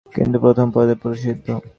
[0.07, 1.47] কিন্তু প্রথম মতই প্রসিদ্ধ।